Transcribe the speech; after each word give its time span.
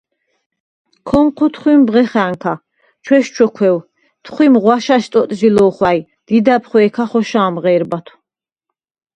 ქო̄ნჴუ 1.07 1.47
თხვიმ 1.53 1.81
ბღეხა̈ნქა, 1.87 2.53
ჩვესჩოქვევ, 3.05 3.75
თხვიმ 4.25 4.53
ღვაშა̈შ 4.61 5.05
ტოტჟი 5.11 5.49
ლო̄ხვა̈ჲ, 5.55 5.99
დიდა̈ბ 6.25 6.63
ხვე̄ქა 6.69 7.05
ხოშა̄მ 7.09 7.55
ღე̄რბათვ. 7.63 8.11